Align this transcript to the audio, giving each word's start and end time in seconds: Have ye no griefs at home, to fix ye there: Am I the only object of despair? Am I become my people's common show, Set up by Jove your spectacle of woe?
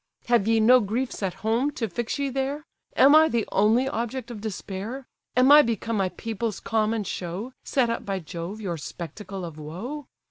Have 0.25 0.47
ye 0.47 0.59
no 0.59 0.79
griefs 0.79 1.21
at 1.21 1.35
home, 1.45 1.69
to 1.73 1.87
fix 1.87 2.17
ye 2.17 2.29
there: 2.29 2.65
Am 2.95 3.13
I 3.13 3.29
the 3.29 3.47
only 3.51 3.87
object 3.87 4.31
of 4.31 4.41
despair? 4.41 5.05
Am 5.37 5.51
I 5.51 5.61
become 5.61 5.95
my 5.95 6.09
people's 6.09 6.59
common 6.59 7.03
show, 7.03 7.53
Set 7.63 7.91
up 7.91 8.03
by 8.03 8.17
Jove 8.17 8.59
your 8.59 8.77
spectacle 8.77 9.45
of 9.45 9.59
woe? 9.59 10.07